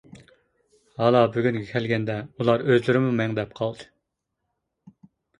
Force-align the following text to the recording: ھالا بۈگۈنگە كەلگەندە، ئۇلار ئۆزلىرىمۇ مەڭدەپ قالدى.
ھالا 1.01 1.19
بۈگۈنگە 1.33 1.59
كەلگەندە، 1.73 2.15
ئۇلار 2.39 2.63
ئۆزلىرىمۇ 2.71 3.11
مەڭدەپ 3.19 3.53
قالدى. 3.61 3.87